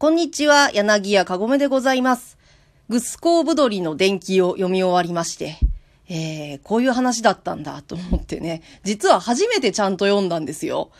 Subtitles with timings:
[0.00, 2.38] こんにちは、柳家かごめでございます。
[2.88, 5.58] グスコーブドリの伝記を読み終わりまして、
[6.08, 10.90] えー、こういう話だったんだと思ってね、実は初めてちゃんと読んだんですよ。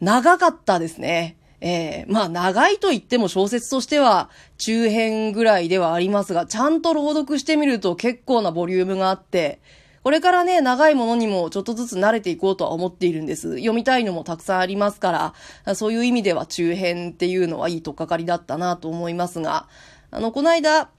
[0.00, 1.36] 長かったですね。
[1.60, 9.60] えー、まあ長いと言っても小説としては中編ぐらいではありますが、ちゃんと朗読してみると結構なボリュームがあって、
[10.02, 13.56] これからね、長いものにもちょっとずつ慣れていこうとは思っているんです。
[13.56, 15.34] 読みたいのもたくさんありますか
[15.66, 19.68] ら、そういう意味では中編っていうのはいいとっかかりだったなと思いますが、
[20.10, 20.90] あの、この間、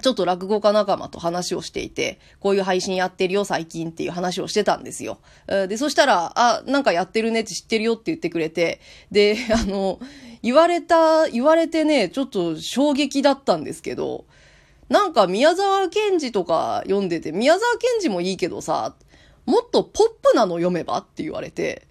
[0.00, 5.18] ちょっと落語家仲間と話をしていて、こういう配信やってるよ最近っていう話をしてたんですよ。
[5.46, 10.00] で、そしたら、あ、なんかやってるねって知ってるよって言ってくれて、で、あの、
[10.42, 14.24] 言われた、言われてね、ちょっと衝撃だったんですけど、
[14.88, 18.94] なんか宮沢賢治とか読んでて、宮沢賢治もいいけどさ、
[19.46, 21.86] もっとポップなの読めばって言われて、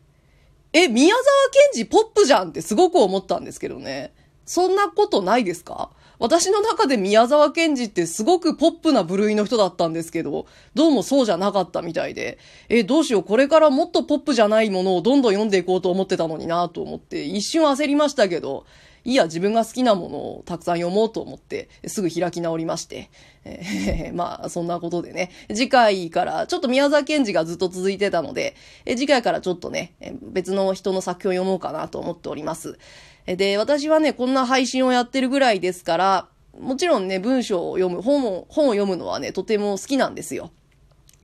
[0.73, 1.25] え、宮沢
[1.73, 4.13] 賢治ポップじゃんってすごく思ったんですけどね。
[4.45, 5.91] そんなことないですか？
[6.19, 12.37] 私の中で宮沢賢治ってすごくポップな部類の人だったんですけど、どうもそうじゃなかったみたいで、
[12.69, 18.65] え、どうしよう、これからもっとポップじゃないものをどんどん読んでいこうと思ってたのになと思って、一瞬焦りましたけど、
[19.05, 23.09] いや、自分が好きなものをたくさん読もうと思って、すぐ開き直りまして。
[23.43, 32.77] えー、 まあ、そんなことでね、次回から、ちょっと宮沢賢治がずっと続いてたので、え次回からちょっとね、別の人の作品を読もうかなと思っております。
[33.25, 40.51] で、私はね、こんな配信をやってるぐらいですから、もちろんね、文章を読む、本を、本を読むのはね、とても好きなんですよ。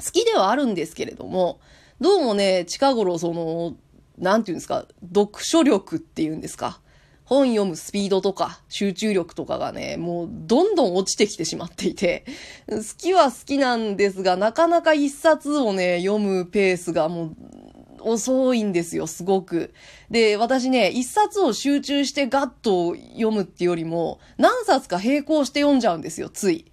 [0.03, 1.59] 好きではあるんですけれども、
[2.01, 3.75] どうもね、近頃その、
[4.17, 6.81] なんていうんですか、読書力っていうんですか。
[7.29, 12.25] 本読むスピードとか集中力とかがね、もうどんどん落ちてきてしまっていて、
[12.67, 17.35] 好きは好きなんですが、なかなか一冊をね、読むペースがもう
[18.01, 19.75] 遅いんですよ、すごく。
[20.09, 26.65] で、私ね、一冊を集中してガッと読むってよりも、何冊か並行して読んじゃうんですよ、つい。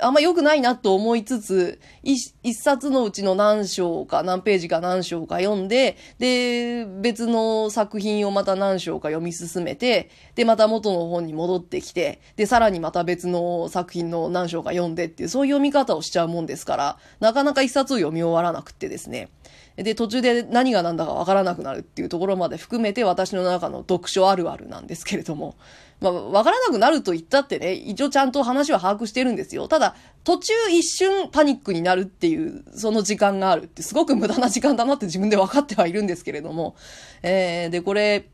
[0.00, 19.28] あんま良くないなと思いつつ、一冊のうちの何章か何ページか何章か読んで、で、別の作品をまた何章か読み進めて、で、また元の本に戻ってきて、で、さらにまた別の作品の何章か読んでっていう、そういう読み方をしちゃうもんですから、なかなか一冊を読み終わらなくってですね。
[19.76, 25.56] で、途中で何が何だかわからなくなるっていうところまで含めて私の中の読書あるあるなんですけれども、
[26.00, 29.66] まあ、わからなくなると言ったってね、一応ちゃんと話は把握してるんですよ。
[29.66, 36.76] ただ、途中一瞬パニックになるっていう、その時間があるって、すごく無駄な時間だなって自分で分かってはいるんですけれども、
[37.22, 38.28] えー、で、これ、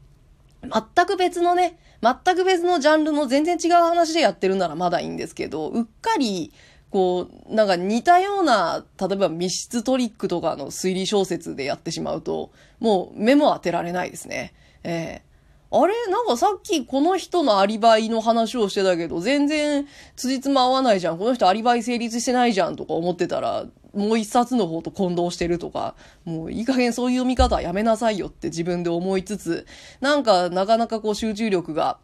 [0.63, 6.53] 全く別のね、全く別のジャンルの全然違う話でやってるならまだいいんですけど、うっかり、
[6.91, 14.55] こう、なんか似たような、例えば密室トリックとかの推理小説でやってしまうと、もう目も当てられないですね。
[14.83, 15.95] えー、あれ？
[16.11, 19.87] なんかさっきこの人のアリバイの話をしてたけど、全然
[20.17, 21.19] 辻褄合わないじゃん。
[21.19, 29.65] この人アリバイ成立してないじゃんとか思ってたら、もう一冊の方と混同してるとか、もういい加減そういう読み方はやめなさいよって自分で思いつつ、
[30.01, 31.99] なんかなかなかこう集中力が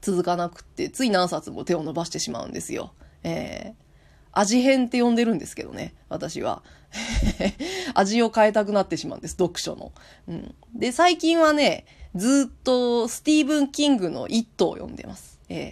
[0.00, 2.94] 続かなくって、つい何冊も手を伸ばしてしまうんですよ。
[3.22, 3.87] えー
[4.32, 6.62] 味変って呼んでるんですけどね、私は。
[7.94, 9.92] 味を変えたくなってしまうんです、読書の。
[10.28, 15.38] うん、で、最近はね、ずっとスティーブン・キングの一頭を読んでます。
[15.48, 15.70] えー、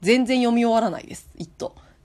[0.00, 1.74] 全然読み終わらないです、一頭。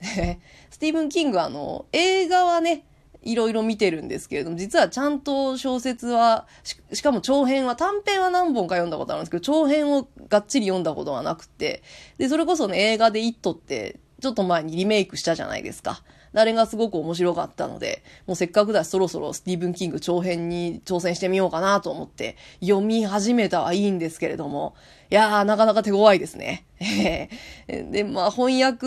[0.70, 2.84] スティーブン・キングはあの、映画はね、
[3.24, 11.82] いろいろ見てるんですけれども、実はちゃんと小説は、ししかも長編は、短編は何本か読んだことあるんですけど、長編をがっちり読んだことはなくて、
[12.18, 16.02] で、それこそね、映画で一頭って、ちょっと前にリメイクしたじゃないですか。
[16.34, 24.74] あれがすごく面白かったので、もうせっかくだしそろそろスティーブン・キング長編に挑戦してみようかなと思って読み始めたはいいんですけれども、
[25.10, 26.66] いやー、なかなか手強いですね。
[27.68, 28.86] で、まあ翻訳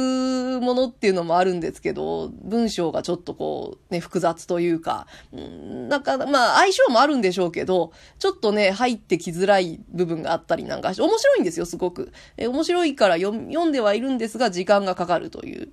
[0.60, 12.12] ものっていうのもあるんですけど、文章がちょっとこう、ね、複雑というか、なんか、まあ相性もあるんでしょうけど、ちょっとね、入ってきづらい部分があったりなんかして、面白いんですよ、すごく。
[12.38, 15.70] 面白いから読んではいるんですが、時間がかかるという。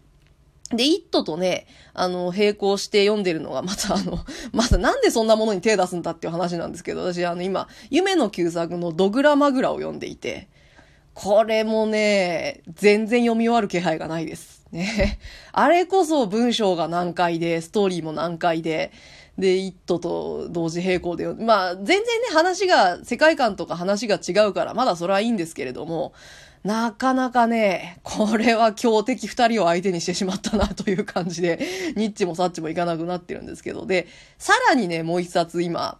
[0.70, 4.18] で、イットとね、あの、並行して読んでるのが、またあの、
[4.52, 10.48] またなんでそんなものに手出すんだっていう話なんですけど、私あの今、夢の旧作のドグラマグラを読んでいて、
[11.12, 14.64] これもね、全然読み終わる気配がないです。
[14.72, 15.18] ね。
[15.52, 18.90] あれこそ文章が難解で、ストーリーも難解で、
[19.38, 26.12] で、イットと同時並行で、まあ、全然ね、話が、世界観とか話が違うから、まだそれはいいんですけれども、
[26.62, 31.58] なかなかね、これは強敵二人を相手にしてしまったなという感じで、
[31.96, 34.06] ニッチもサッチもいかなくなってるんですけど、で、
[34.38, 35.98] さらにね、もう一冊今、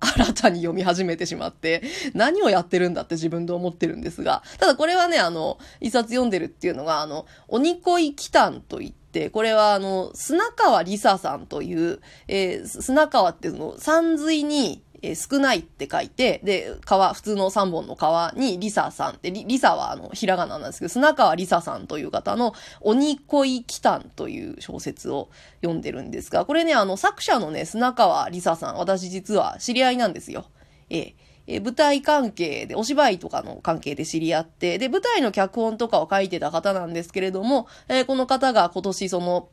[0.00, 1.82] 新たに読み始めてしまって、
[2.14, 25.30] 何をやってるんだって自分で思ってるんですが、ただこれはね、あの、一冊読んでるっていうのが、あの、鬼恋祈祷といってて、これはあの、砂川りささんという、えー、砂川っていうの、山水に、えー、少ないって書いて、で、川、普通の3本の川にリサさんって、リリサはあの、ひらがななんですけど、砂川リサさんという方の、鬼恋祈祷という小説を
[25.60, 30.46] 読んでるんですが、これね、あの、作者のね、砂川リサさん、私実は知り合いなんですよ。
[30.90, 31.14] ええ
[31.48, 39.48] え舞台関係で、お芝居とかの関係で知り合って、で、舞台の脚本とかを書いてた方なんですけれども、えー、この方が今年その、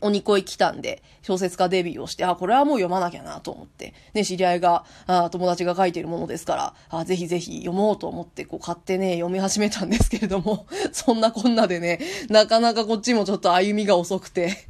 [0.00, 14.69] 鬼恋来たんで、小説家デビューをして、あ、これはもう読まなきゃなと思って、ね、知り合いが、あ友達が書いてるものですから、あぜひぜひ読もうと思って、こう買ってね、読み始めたんですけれども、そんなこんなでね、なかなかこっちもちょっと歩みが遅くて、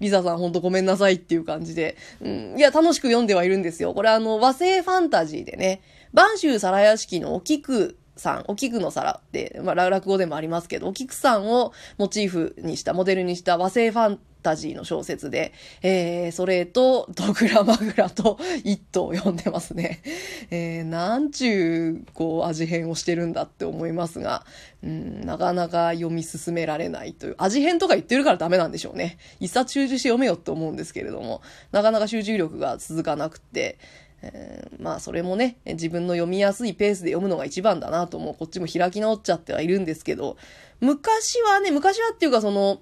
[0.00, 3.94] リサさんほんとごめんなさいっていう感じで、うん、いや、楽しく読んではいるんですよ。
[3.94, 5.82] これあの、和製ファンタジーでね、
[6.12, 15.52] 晩秋皿屋敷のお菊さん、お菊の皿って、まあ、落語でもありますけど、お菊さんをモチーフにした、モデルにした和製ファンタジーの小説で、
[15.82, 20.02] えー、それと、ドクラマグラと一頭読んでますね。
[20.50, 24.44] えー、なんちゅう、こう、味変をしてるんだって思いますが、
[24.82, 29.18] うん、なかなか読み進められないという、味変とか言ってるからダメなんでしょうね。
[29.40, 31.42] 一冊集中して読めよって思うんですけれども、
[31.72, 33.78] なかなか集中力が続かなくて、
[34.22, 38.34] えー、まあそれもね、自分の読みやすいペースで読むのが一番だなと思う。
[38.34, 40.36] こっちも開き直っちゃってはいるんですけど、
[40.80, 42.80] 昔はね、昔はっていうかその、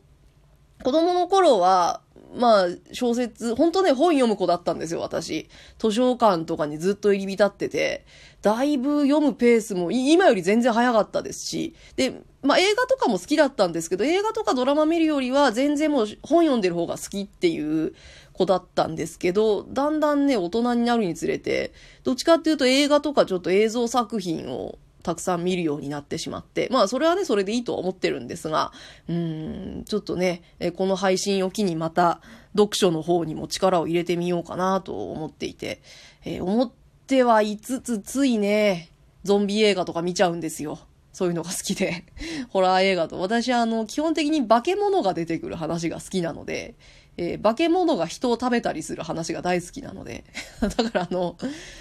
[0.83, 2.03] 子供の頃は、
[2.37, 5.49] まあ、小説、本当ね、本読む子だったんですよ、私。
[5.79, 8.05] 図書館とかにずっと入り浸ってて、
[8.43, 17.95] だいぶ読むペースも今より全然早かったですし、で、まあ映画とかも好きだったんですけど、映画とかドラマ見るよりは全然もう本読んでる方が好きっていう
[18.33, 21.73] 子だったんですけど、だんだんね、大人になるにつれて、
[22.05, 24.79] どっちかっていうと映画とかちょっと映像作品を
[25.09, 28.73] たくさん見るようになってしまって、まあそれはね、それでいいとは思ってるんですが、
[29.09, 30.43] うん、ちょっとね、
[30.77, 32.21] この配信を機にまた
[32.55, 35.81] 読書の方にも力を入れてみようかなと思っていて、
[36.27, 36.73] えー、思っ
[37.07, 38.91] てはいつつついね、
[39.25, 40.79] ゾンビ映画とか見ちゃうんですよ。
[41.15, 42.05] そういうのが好きで。
[42.51, 43.19] ホラー映画と。
[43.19, 46.75] 私はあの、基本的に化け物が出てくる話が好きなので、
[47.19, 50.25] えー、化け物が人を食べたりする話が大好きなので。
[50.63, 51.37] だからあの、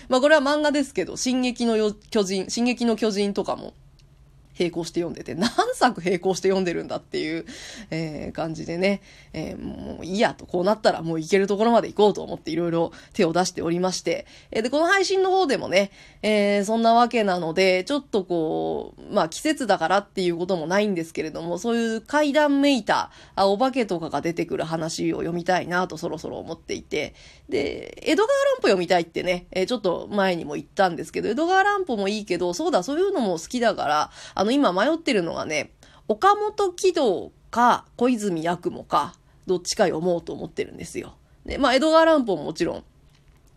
[0.10, 3.74] まあ、これは漫画ですけど、進撃の巨人、進撃の巨人とかも、
[4.57, 7.45] 並行して読んでて、何作並行して読んでるんだっていう、
[7.92, 9.01] えー、感じでね、
[9.33, 27.13] えー、もういいやと、こうなったらもう行けるところまで行こうと思っていろいろ手を出しておりまして、えー、で、この配信の方でもね、えー、そんなわけなので、ちょっとこう、まあ季節だからっていうこともないんですけれども、そういう階段めいた、あ、お化けとかが出てくる話を読みたいなとそろそろ思っていて、
[27.50, 35.74] で、江戸川乱歩読みたいってね、えー、ちょっと前にも言ったんですけど、江戸川乱歩もいいけど、そうだ、そういうのも好きだから、あの、今迷ってるのがね、
[36.08, 39.14] 岡本喜道か小泉八雲か、
[39.46, 41.16] どっちか読もうと思ってるんですよ。
[41.46, 42.84] で、まあ、江戸川乱歩ももちろん、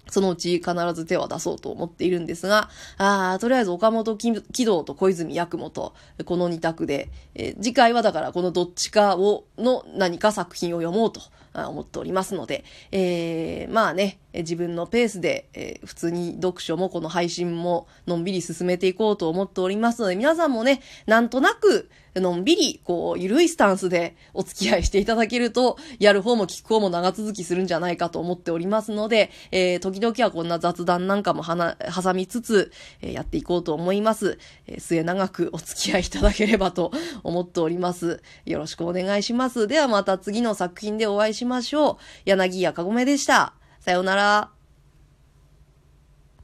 [0.08, 5.94] そのうち必ず手は出そうと思っているんですが、あとりあえず岡本喜道と小泉八雲と、
[6.24, 11.20] この二択で、え、次回はだからこのどっちかを、の何か作品を読もうと
[11.54, 34.38] 思っておりますので、えー、まあね、自分のペースで、え、普通に読書もこの配信ものんびり進めていこうと思っておりますので、皆さんもね、なんとなく、のんびり、こう、ゆるいスタンスでお付き合いしていただけると、やる方も聞く方も長続きするんじゃないかと思っておりますので、えー、時々はこんな雑談なんかもはな、挟みつつ、えー、やっていこうと思います。
[34.66, 36.90] えー、末永くお付き合いいただければと
[37.22, 38.22] 思っております。
[38.44, 39.68] よろしくお願いします。
[39.68, 41.96] ではまた次の作品でお会いしましょう。
[42.24, 43.59] 柳家かごめでした。
[43.80, 44.59] さようなら。